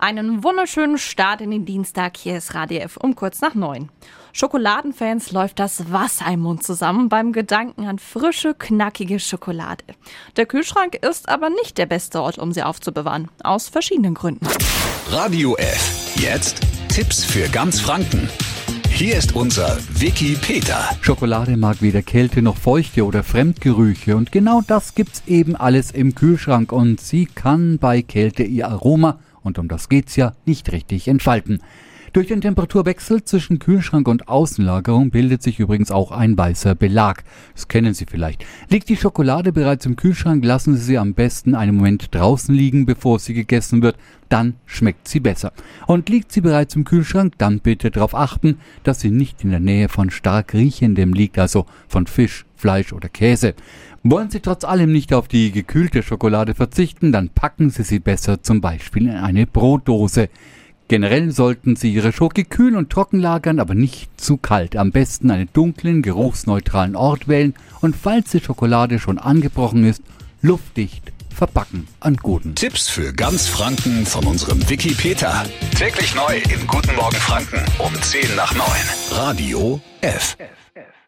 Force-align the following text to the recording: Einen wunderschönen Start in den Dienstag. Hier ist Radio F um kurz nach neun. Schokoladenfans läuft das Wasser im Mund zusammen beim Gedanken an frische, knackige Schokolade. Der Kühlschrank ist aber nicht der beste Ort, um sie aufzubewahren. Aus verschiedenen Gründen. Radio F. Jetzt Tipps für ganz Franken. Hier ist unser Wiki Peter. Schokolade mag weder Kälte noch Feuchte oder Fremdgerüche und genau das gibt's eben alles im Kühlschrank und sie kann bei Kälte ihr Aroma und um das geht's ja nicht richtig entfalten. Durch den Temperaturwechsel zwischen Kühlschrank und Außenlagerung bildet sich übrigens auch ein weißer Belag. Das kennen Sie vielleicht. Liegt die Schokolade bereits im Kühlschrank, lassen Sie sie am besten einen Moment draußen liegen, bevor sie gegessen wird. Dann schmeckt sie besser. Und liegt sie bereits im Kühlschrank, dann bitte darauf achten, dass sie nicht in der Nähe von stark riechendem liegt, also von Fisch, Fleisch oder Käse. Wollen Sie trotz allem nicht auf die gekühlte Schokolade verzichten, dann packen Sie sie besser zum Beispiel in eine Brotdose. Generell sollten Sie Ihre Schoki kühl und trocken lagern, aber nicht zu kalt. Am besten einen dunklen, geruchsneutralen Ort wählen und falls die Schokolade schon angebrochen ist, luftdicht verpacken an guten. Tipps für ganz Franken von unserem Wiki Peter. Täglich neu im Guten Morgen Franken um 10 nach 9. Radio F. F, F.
Einen 0.00 0.42
wunderschönen 0.42 0.96
Start 0.96 1.42
in 1.42 1.50
den 1.50 1.66
Dienstag. 1.66 2.16
Hier 2.16 2.38
ist 2.38 2.54
Radio 2.54 2.78
F 2.78 2.96
um 2.96 3.14
kurz 3.14 3.42
nach 3.42 3.54
neun. 3.54 3.90
Schokoladenfans 4.32 5.30
läuft 5.30 5.58
das 5.58 5.92
Wasser 5.92 6.24
im 6.32 6.40
Mund 6.40 6.62
zusammen 6.62 7.10
beim 7.10 7.32
Gedanken 7.32 7.84
an 7.84 7.98
frische, 7.98 8.54
knackige 8.54 9.20
Schokolade. 9.20 9.84
Der 10.38 10.46
Kühlschrank 10.46 10.94
ist 10.94 11.28
aber 11.28 11.50
nicht 11.50 11.76
der 11.76 11.84
beste 11.84 12.22
Ort, 12.22 12.38
um 12.38 12.50
sie 12.52 12.62
aufzubewahren. 12.62 13.28
Aus 13.44 13.68
verschiedenen 13.68 14.14
Gründen. 14.14 14.46
Radio 15.10 15.54
F. 15.56 16.14
Jetzt 16.16 16.62
Tipps 16.88 17.22
für 17.22 17.46
ganz 17.50 17.78
Franken. 17.78 18.30
Hier 18.88 19.18
ist 19.18 19.36
unser 19.36 19.76
Wiki 19.90 20.34
Peter. 20.40 20.88
Schokolade 21.02 21.58
mag 21.58 21.82
weder 21.82 22.00
Kälte 22.00 22.40
noch 22.40 22.56
Feuchte 22.56 23.04
oder 23.04 23.22
Fremdgerüche 23.22 24.16
und 24.16 24.32
genau 24.32 24.62
das 24.66 24.94
gibt's 24.94 25.22
eben 25.26 25.56
alles 25.56 25.90
im 25.90 26.14
Kühlschrank 26.14 26.72
und 26.72 27.02
sie 27.02 27.26
kann 27.26 27.78
bei 27.78 28.00
Kälte 28.00 28.44
ihr 28.44 28.68
Aroma 28.68 29.18
und 29.42 29.58
um 29.58 29.68
das 29.68 29.88
geht's 29.88 30.16
ja 30.16 30.32
nicht 30.46 30.72
richtig 30.72 31.08
entfalten. 31.08 31.62
Durch 32.12 32.26
den 32.26 32.40
Temperaturwechsel 32.40 33.22
zwischen 33.22 33.60
Kühlschrank 33.60 34.08
und 34.08 34.26
Außenlagerung 34.26 35.10
bildet 35.10 35.44
sich 35.44 35.60
übrigens 35.60 35.92
auch 35.92 36.10
ein 36.10 36.36
weißer 36.36 36.74
Belag. 36.74 37.22
Das 37.54 37.68
kennen 37.68 37.94
Sie 37.94 38.04
vielleicht. 38.04 38.44
Liegt 38.68 38.88
die 38.88 38.96
Schokolade 38.96 39.52
bereits 39.52 39.86
im 39.86 39.94
Kühlschrank, 39.94 40.44
lassen 40.44 40.74
Sie 40.74 40.82
sie 40.82 40.98
am 40.98 41.14
besten 41.14 41.54
einen 41.54 41.76
Moment 41.76 42.12
draußen 42.12 42.52
liegen, 42.52 42.84
bevor 42.84 43.20
sie 43.20 43.32
gegessen 43.32 43.80
wird. 43.82 43.96
Dann 44.28 44.54
schmeckt 44.66 45.06
sie 45.06 45.20
besser. 45.20 45.52
Und 45.86 46.08
liegt 46.08 46.32
sie 46.32 46.40
bereits 46.40 46.74
im 46.74 46.84
Kühlschrank, 46.84 47.34
dann 47.38 47.60
bitte 47.60 47.92
darauf 47.92 48.16
achten, 48.16 48.58
dass 48.82 49.00
sie 49.00 49.10
nicht 49.10 49.44
in 49.44 49.50
der 49.50 49.60
Nähe 49.60 49.88
von 49.88 50.10
stark 50.10 50.52
riechendem 50.52 51.12
liegt, 51.12 51.38
also 51.38 51.66
von 51.86 52.08
Fisch, 52.08 52.44
Fleisch 52.56 52.92
oder 52.92 53.08
Käse. 53.08 53.54
Wollen 54.02 54.30
Sie 54.30 54.40
trotz 54.40 54.64
allem 54.64 54.90
nicht 54.90 55.12
auf 55.12 55.28
die 55.28 55.52
gekühlte 55.52 56.02
Schokolade 56.02 56.54
verzichten, 56.54 57.12
dann 57.12 57.28
packen 57.28 57.70
Sie 57.70 57.84
sie 57.84 58.00
besser 58.00 58.42
zum 58.42 58.60
Beispiel 58.60 59.04
in 59.06 59.14
eine 59.14 59.46
Brotdose. 59.46 60.28
Generell 60.90 61.30
sollten 61.30 61.76
Sie 61.76 61.94
Ihre 61.94 62.12
Schoki 62.12 62.42
kühl 62.42 62.74
und 62.74 62.90
trocken 62.90 63.20
lagern, 63.20 63.60
aber 63.60 63.76
nicht 63.76 64.10
zu 64.20 64.38
kalt. 64.38 64.74
Am 64.74 64.90
besten 64.90 65.30
einen 65.30 65.48
dunklen, 65.52 66.02
geruchsneutralen 66.02 66.96
Ort 66.96 67.28
wählen 67.28 67.54
und 67.80 67.94
falls 67.94 68.32
die 68.32 68.40
Schokolade 68.40 68.98
schon 68.98 69.16
angebrochen 69.16 69.84
ist, 69.84 70.02
luftdicht 70.42 71.12
verpacken 71.32 71.86
an 72.00 72.16
guten. 72.16 72.56
Tipps 72.56 72.88
für 72.88 73.12
ganz 73.12 73.46
Franken 73.46 74.04
von 74.04 74.26
unserem 74.26 74.68
Wiki 74.68 74.92
Peter. 74.94 75.44
Täglich 75.78 76.12
neu 76.16 76.38
im 76.52 76.66
Guten 76.66 76.96
Morgen 76.96 77.14
Franken 77.18 77.64
um 77.78 77.94
10 77.94 78.34
nach 78.34 78.52
9. 78.52 78.66
Radio 79.12 79.80
F. 80.00 80.34
F, 80.40 80.48
F. 80.74 80.99